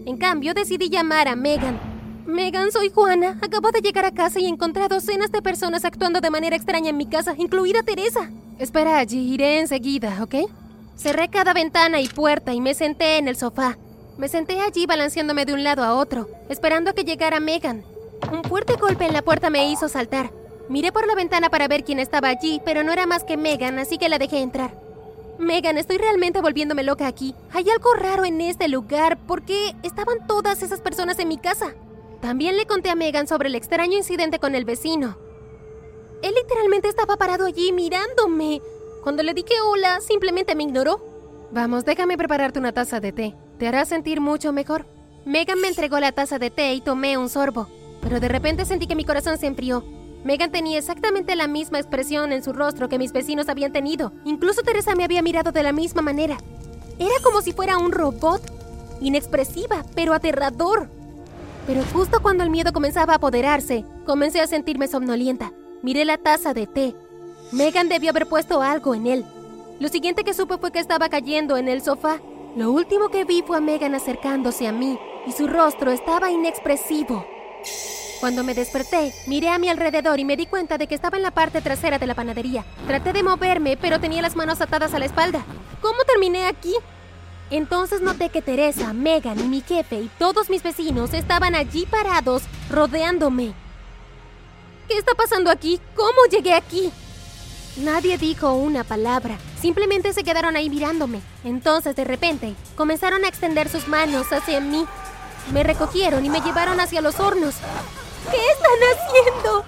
En 0.06 0.18
cambio, 0.18 0.54
decidí 0.54 0.90
llamar 0.90 1.28
a 1.28 1.36
Megan. 1.36 1.95
Megan, 2.26 2.72
soy 2.72 2.90
Juana. 2.90 3.38
Acabo 3.42 3.72
de 3.72 3.82
llegar 3.82 4.04
a 4.04 4.12
casa 4.12 4.40
y 4.40 4.48
encontré 4.48 4.84
a 4.84 4.88
docenas 4.88 5.32
de 5.32 5.44
personas 5.44 5.86
actuando 5.86 6.22
de 6.22 6.32
manera 6.32 6.56
extraña 6.56 6.90
en 6.90 6.98
mi 6.98 7.06
casa, 7.06 7.36
incluida 7.38 7.84
Teresa. 7.84 8.32
Espera 8.58 8.98
allí, 8.98 9.34
iré 9.34 9.60
enseguida, 9.60 10.24
¿ok? 10.24 10.36
Cerré 10.96 11.30
cada 11.30 11.54
ventana 11.54 12.02
y 12.02 12.08
puerta 12.08 12.54
y 12.54 12.62
me 12.62 12.74
senté 12.74 13.18
en 13.18 13.28
el 13.28 13.36
sofá. 13.36 13.78
Me 14.18 14.28
senté 14.28 14.60
allí 14.62 14.88
balanceándome 14.88 15.46
de 15.46 15.54
un 15.54 15.64
lado 15.64 15.84
a 15.84 15.94
otro, 15.94 16.28
esperando 16.50 16.90
a 16.90 16.94
que 16.94 17.04
llegara 17.04 17.40
Megan. 17.40 17.84
Un 18.32 18.44
fuerte 18.44 18.74
golpe 18.74 19.06
en 19.06 19.14
la 19.14 19.22
puerta 19.22 19.52
me 19.52 19.70
hizo 19.70 19.88
saltar. 19.88 20.32
Miré 20.68 20.92
por 20.92 21.06
la 21.06 21.14
ventana 21.14 21.50
para 21.50 21.68
ver 21.68 21.84
quién 21.84 22.00
estaba 22.00 22.30
allí, 22.30 22.60
pero 22.66 22.84
no 22.84 22.92
era 22.92 23.06
más 23.06 23.24
que 23.24 23.38
Megan, 23.38 23.78
así 23.78 24.00
que 24.00 24.10
la 24.10 24.18
dejé 24.18 24.40
entrar. 24.40 24.74
Megan, 25.38 25.78
estoy 25.78 25.98
realmente 25.98 26.42
volviéndome 26.42 26.82
loca 26.82 27.06
aquí. 27.06 27.36
Hay 27.52 27.70
algo 27.70 27.94
raro 27.94 28.26
en 28.26 28.42
este 28.42 28.68
lugar. 28.68 29.18
¿Por 29.18 29.44
qué 29.44 29.76
estaban 29.84 30.26
todas 30.26 30.64
esas 30.64 30.82
personas 30.82 31.20
en 31.20 31.28
mi 31.28 31.38
casa? 31.38 31.76
También 32.26 32.58
le 32.58 32.66
conté 32.66 32.90
a 32.90 32.96
Megan 32.96 33.28
sobre 33.28 33.50
el 33.50 33.54
extraño 33.54 33.96
incidente 33.96 34.40
con 34.40 34.56
el 34.56 34.66
vecino. 34.66 35.16
Él 36.24 36.34
literalmente 36.34 36.88
estaba 36.88 37.18
parado 37.18 37.46
allí 37.46 37.72
mirándome. 37.72 38.64
Cuando 39.04 39.22
le 39.22 39.36
dije 39.36 39.54
hola, 39.64 40.02
simplemente 40.02 40.56
me 40.56 40.64
ignoró. 40.64 41.06
Vamos, 41.52 41.86
déjame 41.86 42.18
prepararte 42.18 42.58
una 42.58 42.72
taza 42.72 43.00
de 43.00 43.12
té. 43.12 43.36
Te 43.60 43.68
hará 43.68 43.86
sentir 43.86 44.22
mucho 44.22 44.52
mejor. 44.52 44.88
Megan 45.24 45.62
me 45.62 45.68
entregó 45.68 46.00
la 46.00 46.14
taza 46.14 46.40
de 46.40 46.50
té 46.50 46.74
y 46.74 46.82
tomé 46.82 47.16
un 47.16 47.30
sorbo, 47.30 47.70
pero 48.02 48.20
de 48.20 48.28
repente 48.28 48.66
sentí 48.66 48.88
que 48.88 48.96
mi 48.96 49.06
corazón 49.06 49.38
se 49.38 49.46
enfrió. 49.46 49.86
Megan 50.24 50.52
tenía 50.52 50.80
exactamente 50.80 51.36
la 51.36 51.46
misma 51.46 51.78
expresión 51.78 52.32
en 52.32 52.44
su 52.44 52.54
rostro 52.54 52.90
que 52.90 52.98
mis 52.98 53.12
vecinos 53.12 53.50
habían 53.50 53.72
tenido. 53.72 54.14
Incluso 54.26 54.64
Teresa 54.64 54.96
me 54.96 55.04
había 55.04 55.22
mirado 55.22 55.52
de 55.52 55.62
la 55.62 55.74
misma 55.74 56.02
manera. 56.02 56.38
Era 56.98 57.14
como 57.24 57.44
si 57.44 57.54
fuera 57.54 57.78
un 57.78 57.92
robot. 57.92 58.42
Inexpresiva, 59.00 59.86
pero 59.94 60.16
aterrador. 60.16 60.90
Pero 61.68 61.84
justo 61.94 62.22
cuando 62.22 62.44
el 62.44 62.50
miedo 62.50 62.74
comenzaba 62.74 63.14
a 63.14 63.16
apoderarse, 63.18 63.86
comencé 64.06 64.42
a 64.42 64.48
sentirme 64.48 64.88
somnolienta. 64.88 65.52
Miré 65.82 66.06
la 66.06 66.18
taza 66.18 66.54
de 66.54 66.68
té 66.68 66.96
Megan 67.52 67.90
debió 67.90 68.10
haber 68.10 68.28
puesto 68.28 68.62
algo 68.62 68.96
en 68.96 69.08
él. 69.08 69.26
Lo 69.80 69.88
siguiente 69.88 70.24
que 70.24 70.34
supe 70.34 70.58
fue 70.58 70.72
que 70.72 70.80
estaba 70.80 71.10
cayendo 71.10 71.58
en 71.58 71.68
el 71.68 71.82
sofá. 71.82 72.20
Lo 72.56 72.72
último 72.72 73.10
que 73.10 73.24
vi 73.24 73.44
fue 73.46 73.58
a 73.58 73.62
Megan 73.62 73.94
acercándose 73.94 74.68
a 74.68 74.72
mí 74.72 74.98
y 75.28 75.32
su 75.32 75.48
rostro 75.48 75.92
estaba 75.92 76.32
inexpresivo. 76.32 77.26
Cuando 78.20 78.44
me 78.44 78.54
desperté, 78.54 79.14
miré 79.28 79.50
a 79.50 79.60
mi 79.60 79.70
alrededor 79.70 80.20
y 80.20 80.26
me 80.26 80.38
di 80.38 80.48
cuenta 80.48 80.78
de 80.78 80.88
que 80.88 80.96
estaba 80.96 81.18
en 81.18 81.24
la 81.24 81.32
parte 81.32 81.62
trasera 81.62 82.00
de 82.00 82.08
la 82.08 82.16
panadería. 82.16 82.66
Traté 82.88 83.14
de 83.14 83.24
moverme, 83.24 83.78
pero 83.78 84.00
tenía 84.00 84.22
las 84.22 84.36
manos 84.36 84.62
atadas 84.62 84.94
a 84.94 85.00
la 85.00 85.06
espalda. 85.06 85.44
¿Cómo 85.82 86.00
terminé 86.06 86.48
aquí? 86.48 86.74
Entonces 87.52 88.02
noté 88.02 88.30
que 88.30 88.42
Teresa, 88.42 88.94
Megan 88.94 89.40
y 89.40 89.44
mi 89.44 89.62
jefe 89.62 89.98
y 89.98 90.10
todos 90.18 90.50
mis 90.50 90.64
vecinos 90.64 91.14
estaban 91.14 91.56
allí 91.56 91.86
parados, 91.86 92.44
rodeándome. 92.70 93.54
¿Qué 94.88 94.98
está 94.98 95.14
pasando 95.14 95.52
aquí? 95.52 95.80
¿Cómo 95.96 96.26
llegué 96.30 96.54
aquí? 96.54 96.92
Nadie 97.78 98.18
dijo 98.18 98.54
una 98.54 98.84
palabra, 98.84 99.38
simplemente 99.60 100.14
se 100.14 100.24
quedaron 100.24 100.56
ahí 100.56 100.70
mirándome. 100.70 101.22
Entonces, 101.44 101.96
de 101.96 102.04
repente, 102.04 102.56
comenzaron 102.76 103.26
a 103.26 103.28
extender 103.28 103.68
sus 103.70 103.88
manos 103.88 104.32
hacia 104.32 104.60
mí. 104.62 104.86
Me 105.52 105.64
recogieron 105.64 106.26
y 106.26 106.30
me 106.30 106.42
llevaron 106.42 106.80
hacia 106.80 107.02
los 107.02 107.20
hornos. 107.20 107.56
¿Qué 108.32 108.38
están 108.38 109.34
haciendo? 109.44 109.66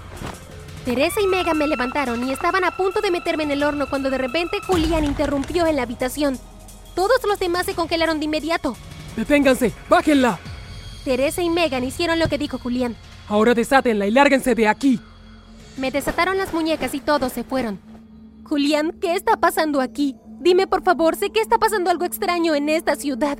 Teresa 0.86 1.20
y 1.20 1.28
Megan 1.28 1.58
me 1.58 1.68
levantaron 1.68 2.28
y 2.28 2.32
estaban 2.32 2.64
a 2.64 2.78
punto 2.78 3.02
de 3.02 3.12
meterme 3.12 3.44
en 3.44 3.52
el 3.52 3.64
horno 3.64 3.90
cuando 3.90 4.10
de 4.10 4.18
repente 4.18 4.62
Julián 4.66 5.04
interrumpió 5.04 5.68
en 5.68 5.76
la 5.76 5.84
habitación. 5.84 6.40
Todos 6.98 7.24
los 7.28 7.38
demás 7.38 7.68
se 7.68 7.76
congelaron 7.76 8.18
de 8.18 8.26
inmediato. 8.26 8.76
¡Deténganse! 9.16 9.72
¡Bájenla! 9.88 10.40
Teresa 11.06 11.44
y 11.44 11.50
Megan 11.52 11.84
hicieron 11.84 12.18
lo 12.18 12.28
que 12.28 12.40
dijo 12.40 12.58
Julián. 12.58 12.96
Ahora 13.28 13.54
desátenla 13.54 14.08
y 14.08 14.12
lárguense 14.12 14.56
de 14.56 14.68
aquí. 14.68 15.00
Me 15.78 15.92
desataron 15.92 16.40
las 16.40 16.56
muñecas 16.56 16.96
y 16.96 17.00
todos 17.00 17.34
se 17.34 17.44
fueron. 17.44 17.80
Julián, 18.46 18.98
¿qué 19.00 19.14
está 19.14 19.38
pasando 19.38 19.80
aquí? 19.80 20.16
Dime 20.40 20.66
por 20.66 20.82
favor, 20.82 21.16
sé 21.16 21.30
que 21.30 21.40
está 21.40 21.60
pasando 21.60 21.92
algo 21.92 22.04
extraño 22.04 22.56
en 22.56 22.68
esta 22.68 22.96
ciudad. 22.96 23.38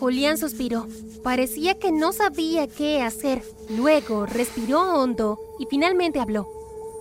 Julián 0.00 0.36
suspiró. 0.36 0.88
Parecía 1.22 1.78
que 1.78 1.92
no 1.92 2.12
sabía 2.12 2.66
qué 2.66 3.02
hacer. 3.02 3.44
Luego 3.68 4.26
respiró 4.26 4.80
hondo 4.94 5.38
y 5.60 5.66
finalmente 5.70 6.18
habló. 6.18 6.48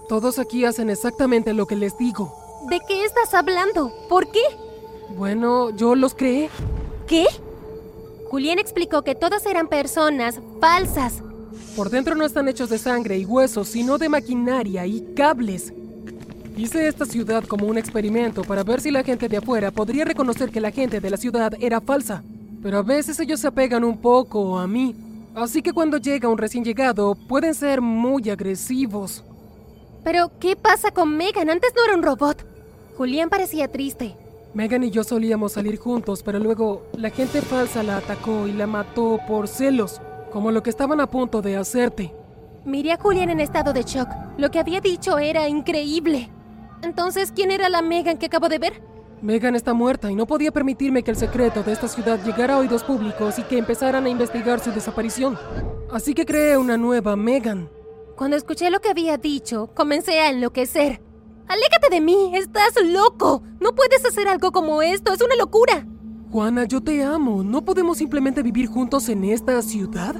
Todos 0.08 0.38
aquí 0.38 0.65
hacen 0.65 0.91
exactamente 0.91 1.55
lo 1.55 1.65
que 1.65 1.75
les 1.75 1.98
digo. 1.98 2.31
¿De 2.69 2.79
qué 2.88 3.05
estás 3.05 3.34
hablando? 3.34 3.91
¿Por 4.08 4.31
qué? 4.31 4.41
Bueno, 5.16 5.72
yo 5.72 5.96
los 5.96 6.13
creé. 6.13 6.50
¿Qué? 7.08 7.25
Julián 8.30 8.60
explicó 8.60 9.01
que 9.04 9.16
todas 9.16 9.46
eran 9.46 9.68
personas 9.68 10.39
falsas. 10.62 11.24
Por 11.75 11.89
dentro 11.89 12.16
no 12.16 12.25
están 12.25 12.48
hechos 12.48 12.70
de 12.70 12.78
sangre 12.78 13.18
y 13.18 13.25
huesos, 13.25 13.70
sino 13.70 13.98
de 13.98 14.10
maquinaria 14.10 14.86
y 14.86 15.01
cables. 15.16 15.74
Hice 16.56 16.88
esta 16.88 17.06
ciudad 17.06 17.44
como 17.46 17.68
un 17.68 17.78
experimento 17.78 18.44
para 18.44 18.63
ver 18.63 18.82
si 18.82 18.92
la 18.92 19.04
gente 19.04 19.30
de 19.30 19.38
afuera 19.38 19.72
podría 19.72 20.06
reconocer 20.06 20.51
que 20.51 20.60
la 20.60 20.72
gente 20.72 21.00
de 21.00 21.10
la 21.10 21.18
ciudad 21.18 21.54
era 21.60 21.82
falsa. 21.82 22.24
Pero 22.62 22.80
a 22.80 22.84
veces 22.84 23.20
ellos 23.20 23.39
se 23.39 23.48
apegan 23.48 23.84
un 23.84 23.98
poco 23.98 24.60
a 24.60 24.68
mí. 24.68 24.96
Así 25.34 25.62
que 25.62 25.72
cuando 25.72 25.98
llega 25.98 26.28
un 26.28 26.38
recién 26.38 26.63
llegado, 26.66 27.16
pueden 27.16 27.54
ser 27.56 27.82
muy 27.82 28.30
agresivos. 28.30 29.24
Pero, 30.04 30.32
¿qué 30.39 30.56
pasa 30.56 30.92
con 30.92 31.16
Megan? 31.16 31.50
Antes 31.50 31.72
no 31.75 31.84
era 31.86 31.96
un 31.96 32.04
robot. 32.04 32.46
Julián 32.98 33.30
parecía 33.30 33.70
triste. 33.70 34.16
Megan 34.53 34.84
y 34.84 34.89
yo 34.89 35.03
solíamos 35.03 35.53
salir 35.53 35.77
juntos, 35.77 36.24
pero 36.24 36.39
luego 36.39 36.88
la 36.94 37.12
gente 37.12 37.41
falsa 37.41 37.84
la 37.84 37.98
atacó 37.98 38.48
y 38.48 38.51
la 38.51 38.65
mató 38.65 39.20
por 39.27 39.48
celos, 39.48 40.01
como 40.32 40.51
lo 40.51 40.63
que 40.63 40.72
estaban 40.72 41.00
a 41.00 41.10
punto 41.10 41.41
de 41.41 41.56
hacerte. 41.56 42.13
Miré 42.65 42.94
a 42.94 42.98
Julián 43.00 43.29
en 43.29 43.39
estado 43.39 43.74
de 43.74 43.84
shock. 43.84 44.10
Lo 44.38 44.50
que 44.50 44.60
había 44.60 44.82
dicho 44.82 45.20
era 45.20 45.48
increíble. 45.48 46.29
Entonces, 46.82 47.32
¿quién 47.32 47.51
era 47.51 47.70
la 47.70 47.82
Megan 47.82 48.18
que 48.18 48.25
acabo 48.25 48.50
de 48.50 48.58
ver? 48.58 48.82
Megan 49.22 49.56
está 49.56 49.74
muerta 49.74 50.10
y 50.10 50.15
no 50.15 50.25
podía 50.25 50.51
permitirme 50.51 51.03
que 51.03 51.12
el 51.12 51.18
secreto 51.18 51.62
de 51.62 51.74
esta 51.74 51.88
ciudad 51.88 52.24
llegara 52.24 52.56
a 52.56 52.60
oídos 52.60 52.84
públicos 52.84 53.38
y 53.38 53.44
que 53.44 53.58
empezaran 53.58 54.06
a 54.06 54.10
investigar 54.10 54.62
su 54.62 54.72
desaparición. 54.72 55.38
Así 55.91 56.13
que 56.13 56.25
creé 56.25 56.58
una 56.58 56.77
nueva 56.77 57.15
Megan. 57.15 57.70
Cuando 58.15 58.36
escuché 58.36 58.70
lo 58.72 58.79
que 58.79 58.89
había 58.89 59.18
dicho, 59.18 59.72
comencé 59.75 60.20
a 60.20 60.29
enloquecer. 60.29 61.01
¡Aléjate 61.50 61.89
de 61.89 62.00
mí! 62.00 62.32
¡Estás 62.36 62.74
loco! 62.86 63.41
No 63.60 63.74
puedes 63.74 64.06
hacer 64.06 64.27
algo 64.27 64.51
como 64.51 64.84
esto, 64.84 65.12
es 65.12 65.20
una 65.20 65.36
locura. 65.36 65.84
Juana, 66.32 66.65
yo 66.65 66.79
te 66.79 67.03
amo. 67.03 67.44
¿No 67.44 67.65
podemos 67.65 67.98
simplemente 67.98 68.44
vivir 68.44 68.68
juntos 68.68 69.10
en 69.10 69.24
esta 69.24 69.60
ciudad? 69.63 70.15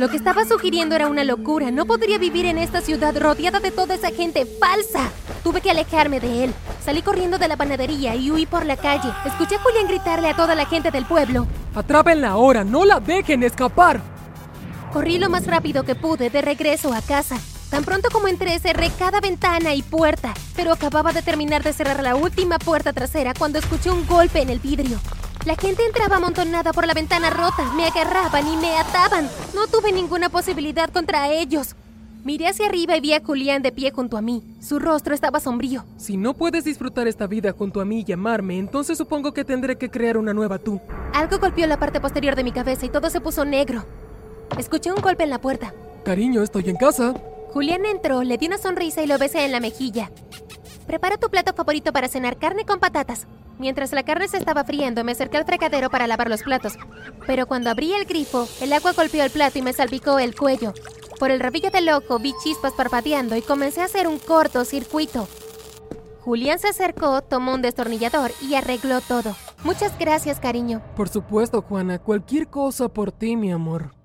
Lo 0.00 0.08
que 0.08 0.16
estaba 0.16 0.44
sugiriendo 0.44 0.96
era 0.96 1.06
una 1.06 1.22
locura. 1.22 1.70
No 1.70 1.86
podría 1.86 2.18
vivir 2.18 2.46
en 2.46 2.58
esta 2.58 2.80
ciudad 2.80 3.16
rodeada 3.16 3.60
de 3.60 3.70
toda 3.70 3.94
esa 3.94 4.10
gente 4.10 4.44
falsa. 4.44 5.12
Tuve 5.44 5.60
que 5.60 5.70
alejarme 5.70 6.18
de 6.18 6.44
él. 6.44 6.54
Salí 6.84 7.00
corriendo 7.02 7.38
de 7.38 7.46
la 7.46 7.56
panadería 7.56 8.16
y 8.16 8.32
huí 8.32 8.44
por 8.44 8.66
la 8.66 8.76
calle. 8.76 9.08
Escuché 9.24 9.54
a 9.54 9.62
Julián 9.62 9.86
gritarle 9.86 10.30
a 10.30 10.36
toda 10.36 10.56
la 10.56 10.66
gente 10.66 10.90
del 10.90 11.06
pueblo. 11.06 11.46
Atrápenla 11.76 12.30
ahora, 12.30 12.64
no 12.64 12.84
la 12.84 12.98
dejen 12.98 13.44
escapar. 13.44 14.02
Corrí 14.92 15.20
lo 15.20 15.30
más 15.30 15.46
rápido 15.46 15.84
que 15.84 15.94
pude 15.94 16.28
de 16.28 16.42
regreso 16.42 16.92
a 16.92 17.00
casa. 17.02 17.38
Tan 17.72 17.84
pronto 17.84 18.10
como 18.12 18.28
entré, 18.28 18.58
cerré 18.58 18.90
cada 18.98 19.18
ventana 19.20 19.74
y 19.74 19.80
puerta, 19.80 20.34
pero 20.54 20.72
acababa 20.72 21.14
de 21.14 21.22
terminar 21.22 21.62
de 21.62 21.72
cerrar 21.72 22.02
la 22.02 22.14
última 22.14 22.58
puerta 22.58 22.92
trasera 22.92 23.32
cuando 23.32 23.58
escuché 23.58 23.90
un 23.90 24.06
golpe 24.06 24.42
en 24.42 24.50
el 24.50 24.58
vidrio. 24.58 24.98
La 25.46 25.56
gente 25.56 25.82
entraba 25.86 26.16
amontonada 26.16 26.74
por 26.74 26.86
la 26.86 26.92
ventana 26.92 27.30
rota, 27.30 27.72
me 27.74 27.86
agarraban 27.86 28.46
y 28.46 28.58
me 28.58 28.76
ataban. 28.76 29.26
No 29.54 29.68
tuve 29.68 29.90
ninguna 29.90 30.28
posibilidad 30.28 30.90
contra 30.90 31.32
ellos. 31.32 31.74
Miré 32.24 32.48
hacia 32.48 32.66
arriba 32.66 32.94
y 32.98 33.00
vi 33.00 33.14
a 33.14 33.24
Julián 33.24 33.62
de 33.62 33.72
pie 33.72 33.90
junto 33.90 34.18
a 34.18 34.20
mí. 34.20 34.42
Su 34.60 34.78
rostro 34.78 35.14
estaba 35.14 35.40
sombrío. 35.40 35.82
Si 35.96 36.18
no 36.18 36.34
puedes 36.34 36.64
disfrutar 36.64 37.08
esta 37.08 37.26
vida 37.26 37.52
junto 37.52 37.80
a 37.80 37.86
mí 37.86 38.04
y 38.06 38.12
amarme, 38.12 38.58
entonces 38.58 38.98
supongo 38.98 39.32
que 39.32 39.46
tendré 39.46 39.78
que 39.78 39.88
crear 39.88 40.18
una 40.18 40.34
nueva 40.34 40.58
tú. 40.58 40.78
Algo 41.14 41.38
golpeó 41.38 41.66
la 41.66 41.78
parte 41.78 42.02
posterior 42.02 42.36
de 42.36 42.44
mi 42.44 42.52
cabeza 42.52 42.84
y 42.84 42.90
todo 42.90 43.08
se 43.08 43.22
puso 43.22 43.46
negro. 43.46 43.86
Escuché 44.58 44.92
un 44.92 45.00
golpe 45.00 45.24
en 45.24 45.30
la 45.30 45.40
puerta. 45.40 45.72
Cariño, 46.04 46.42
estoy 46.42 46.68
en 46.68 46.76
casa. 46.76 47.14
Julián 47.52 47.84
entró, 47.84 48.22
le 48.22 48.38
di 48.38 48.46
una 48.46 48.56
sonrisa 48.56 49.02
y 49.02 49.06
lo 49.06 49.18
besé 49.18 49.44
en 49.44 49.52
la 49.52 49.60
mejilla. 49.60 50.10
Prepara 50.86 51.18
tu 51.18 51.28
plato 51.28 51.52
favorito 51.52 51.92
para 51.92 52.08
cenar 52.08 52.38
carne 52.38 52.64
con 52.64 52.80
patatas. 52.80 53.26
Mientras 53.58 53.92
la 53.92 54.02
carne 54.02 54.26
se 54.26 54.38
estaba 54.38 54.64
friendo, 54.64 55.04
me 55.04 55.12
acerqué 55.12 55.36
al 55.36 55.44
fregadero 55.44 55.90
para 55.90 56.06
lavar 56.06 56.30
los 56.30 56.42
platos. 56.42 56.78
Pero 57.26 57.46
cuando 57.46 57.68
abrí 57.68 57.92
el 57.92 58.06
grifo, 58.06 58.48
el 58.62 58.72
agua 58.72 58.92
golpeó 58.92 59.22
el 59.22 59.30
plato 59.30 59.58
y 59.58 59.62
me 59.62 59.74
salpicó 59.74 60.18
el 60.18 60.34
cuello. 60.34 60.72
Por 61.18 61.30
el 61.30 61.40
rabillo 61.40 61.70
del 61.70 61.90
ojo 61.90 62.18
vi 62.18 62.32
chispas 62.42 62.72
parpadeando 62.72 63.36
y 63.36 63.42
comencé 63.42 63.82
a 63.82 63.84
hacer 63.84 64.08
un 64.08 64.18
cortocircuito. 64.18 65.28
Julián 66.22 66.58
se 66.58 66.68
acercó, 66.68 67.20
tomó 67.20 67.52
un 67.52 67.62
destornillador 67.62 68.30
y 68.40 68.54
arregló 68.54 69.02
todo. 69.02 69.36
Muchas 69.62 69.98
gracias, 69.98 70.40
cariño. 70.40 70.80
Por 70.96 71.10
supuesto, 71.10 71.60
Juana. 71.60 71.98
Cualquier 71.98 72.48
cosa 72.48 72.88
por 72.88 73.12
ti, 73.12 73.36
mi 73.36 73.52
amor. 73.52 74.01